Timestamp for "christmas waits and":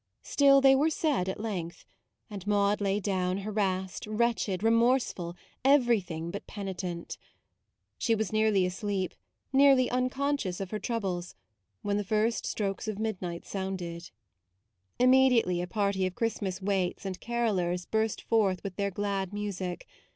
16.15-17.21